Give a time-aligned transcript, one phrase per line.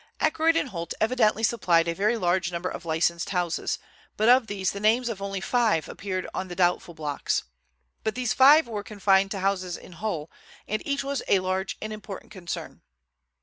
[0.19, 3.77] Ackroyd & Holt evidently supplied a very large number of licensed houses,
[4.17, 7.43] but of these the names of only five appeared on the doubtful blocks.
[8.03, 10.31] But these five were confined to houses in Hull,
[10.67, 12.81] and each was a large and important concern.